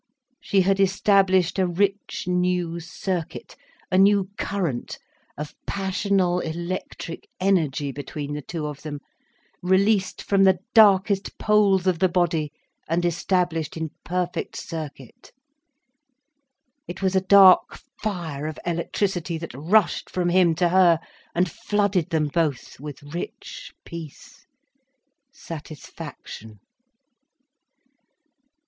[0.39, 3.55] She had established a rich new circuit,
[3.91, 4.97] a new current
[5.37, 8.99] of passional electric energy, between the two of them,
[9.61, 12.51] released from the darkest poles of the body
[12.89, 15.31] and established in perfect circuit.
[16.87, 20.99] It was a dark fire of electricity that rushed from him to her,
[21.35, 24.47] and flooded them both with rich peace,
[25.31, 26.59] satisfaction.